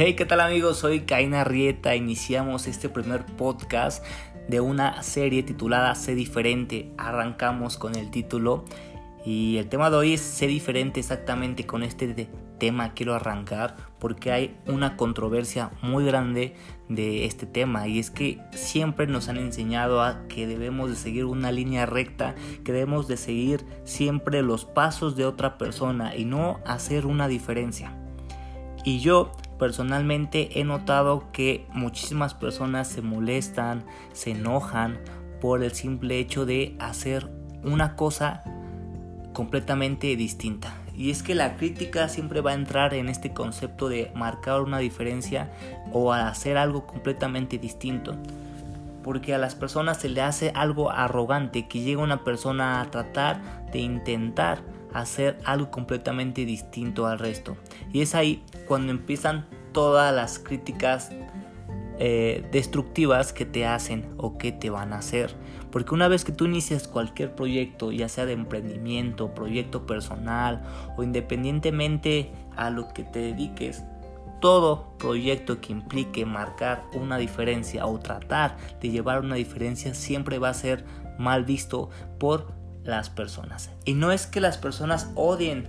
[0.00, 0.78] Hey, ¿qué tal amigos?
[0.78, 1.96] Soy Kaina Rieta.
[1.96, 4.04] Iniciamos este primer podcast
[4.46, 6.92] de una serie titulada Sé diferente.
[6.96, 8.64] Arrancamos con el título
[9.26, 12.28] y el tema de hoy es Sé diferente exactamente con este
[12.60, 16.54] tema quiero arrancar porque hay una controversia muy grande
[16.88, 21.24] de este tema y es que siempre nos han enseñado a que debemos de seguir
[21.24, 26.60] una línea recta, que debemos de seguir siempre los pasos de otra persona y no
[26.64, 27.96] hacer una diferencia.
[28.84, 34.98] Y yo personalmente he notado que muchísimas personas se molestan, se enojan
[35.40, 37.28] por el simple hecho de hacer
[37.62, 38.42] una cosa
[39.32, 40.74] completamente distinta.
[40.96, 44.78] Y es que la crítica siempre va a entrar en este concepto de marcar una
[44.78, 45.48] diferencia
[45.92, 48.16] o hacer algo completamente distinto.
[49.04, 53.70] Porque a las personas se le hace algo arrogante que llega una persona a tratar
[53.70, 54.60] de intentar
[54.92, 57.56] hacer algo completamente distinto al resto.
[57.92, 61.10] Y es ahí cuando empiezan todas las críticas
[62.00, 65.34] eh, destructivas que te hacen o que te van a hacer.
[65.72, 70.62] Porque una vez que tú inicias cualquier proyecto, ya sea de emprendimiento, proyecto personal
[70.96, 73.84] o independientemente a lo que te dediques,
[74.40, 80.50] todo proyecto que implique marcar una diferencia o tratar de llevar una diferencia siempre va
[80.50, 80.84] a ser
[81.18, 82.52] mal visto por
[82.84, 83.70] las personas.
[83.84, 85.68] Y no es que las personas odien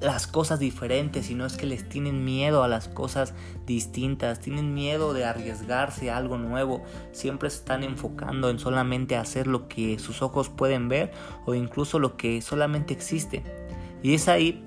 [0.00, 3.34] las cosas diferentes, sino es que les tienen miedo a las cosas
[3.66, 9.68] distintas, tienen miedo de arriesgarse a algo nuevo, siempre están enfocando en solamente hacer lo
[9.68, 11.12] que sus ojos pueden ver
[11.46, 13.44] o incluso lo que solamente existe.
[14.02, 14.64] Y es ahí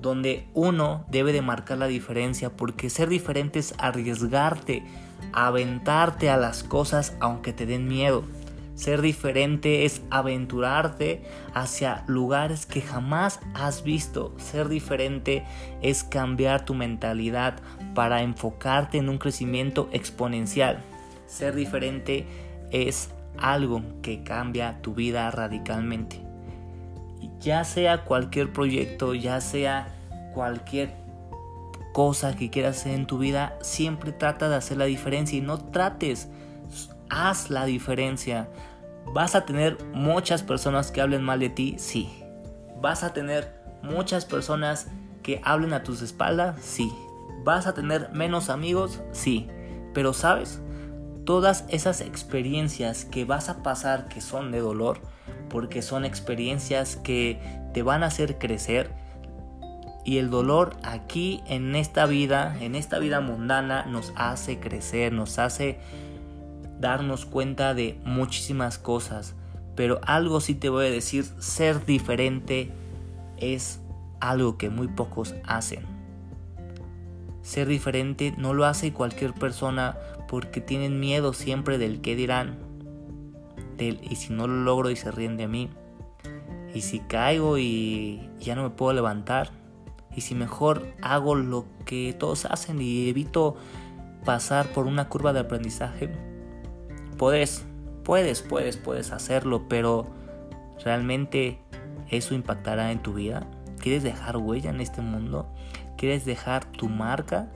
[0.00, 4.84] donde uno debe de marcar la diferencia, porque ser diferente es arriesgarte,
[5.32, 8.24] aventarte a las cosas aunque te den miedo.
[8.74, 14.34] Ser diferente es aventurarte hacia lugares que jamás has visto.
[14.38, 15.44] Ser diferente
[15.82, 17.60] es cambiar tu mentalidad
[17.94, 20.82] para enfocarte en un crecimiento exponencial.
[21.26, 22.26] Ser diferente
[22.70, 26.20] es algo que cambia tu vida radicalmente.
[27.40, 29.88] Ya sea cualquier proyecto, ya sea
[30.34, 30.94] cualquier
[31.92, 35.58] cosa que quieras hacer en tu vida, siempre trata de hacer la diferencia y no
[35.58, 36.28] trates,
[37.10, 38.48] haz la diferencia.
[39.12, 41.74] ¿Vas a tener muchas personas que hablen mal de ti?
[41.78, 42.22] Sí.
[42.80, 44.88] ¿Vas a tener muchas personas
[45.22, 46.56] que hablen a tus espaldas?
[46.62, 46.90] Sí.
[47.44, 49.00] ¿Vas a tener menos amigos?
[49.12, 49.48] Sí.
[49.92, 50.60] Pero sabes,
[51.24, 55.00] todas esas experiencias que vas a pasar que son de dolor,
[55.48, 57.40] porque son experiencias que
[57.74, 58.90] te van a hacer crecer,
[60.04, 65.38] y el dolor aquí en esta vida, en esta vida mundana, nos hace crecer, nos
[65.38, 65.78] hace
[66.80, 69.34] darnos cuenta de muchísimas cosas,
[69.76, 72.70] pero algo sí te voy a decir, ser diferente
[73.36, 73.80] es
[74.20, 75.84] algo que muy pocos hacen.
[77.42, 79.96] Ser diferente no lo hace cualquier persona
[80.28, 82.58] porque tienen miedo siempre del que dirán.
[83.76, 85.70] Del, y si no lo logro y se ríen de mí.
[86.74, 89.50] Y si caigo y ya no me puedo levantar.
[90.14, 93.56] Y si mejor hago lo que todos hacen y evito
[94.24, 96.29] pasar por una curva de aprendizaje
[97.20, 97.66] puedes,
[98.02, 100.06] puedes, puedes, puedes hacerlo, pero
[100.82, 101.58] realmente
[102.08, 103.46] eso impactará en tu vida.
[103.78, 105.46] ¿Quieres dejar huella en este mundo?
[105.98, 107.50] ¿Quieres dejar tu marca?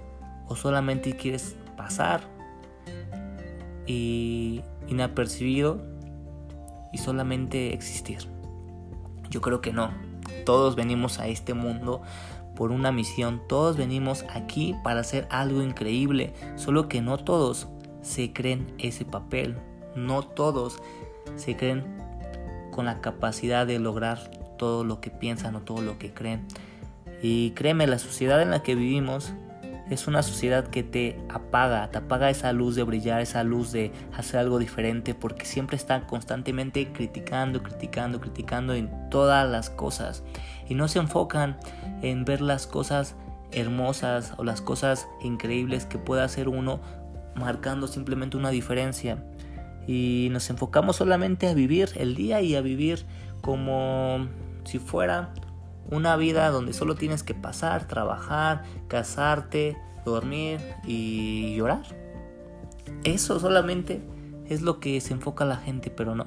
[0.49, 2.21] ¿O solamente quieres pasar
[3.87, 5.83] y inapercibido
[6.93, 8.19] y solamente existir?
[9.31, 9.93] Yo creo que no.
[10.45, 12.03] Todos venimos a este mundo
[12.55, 13.41] por una misión.
[13.49, 16.35] Todos venimos aquí para hacer algo increíble.
[16.57, 17.67] Solo que no todos
[18.05, 19.57] se creen ese papel.
[19.97, 20.81] No todos
[21.37, 21.85] se creen
[22.71, 26.47] con la capacidad de lograr todo lo que piensan o todo lo que creen.
[27.23, 29.33] Y créeme, la sociedad en la que vivimos
[29.91, 33.93] es una sociedad que te apaga, te apaga esa luz de brillar, esa luz de
[34.17, 40.23] hacer algo diferente, porque siempre están constantemente criticando, criticando, criticando en todas las cosas.
[40.69, 41.59] Y no se enfocan
[42.03, 43.15] en ver las cosas
[43.53, 46.81] hermosas o las cosas increíbles que puede hacer uno
[47.37, 49.25] marcando simplemente una diferencia
[49.87, 53.05] y nos enfocamos solamente a vivir el día y a vivir
[53.41, 54.27] como
[54.65, 55.35] si fuera
[55.91, 61.83] una vida donde solo tienes que pasar, trabajar, casarte, dormir y llorar.
[63.05, 64.03] Eso solamente
[64.47, 66.27] es lo que se enfoca la gente, pero no.